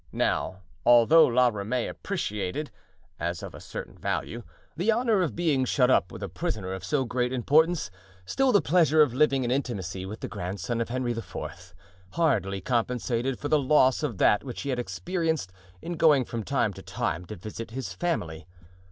[0.11, 2.71] Now, although La Ramee appreciated,
[3.19, 4.41] as of a certain value,
[4.75, 7.91] the honor of being shut up with a prisoner of so great importance,
[8.25, 11.75] still the pleasure of living in intimacy with the grandson of Henry IV.
[12.13, 15.53] hardly compensated for the loss of that which he had experienced
[15.83, 18.47] in going from time to time to visit his family.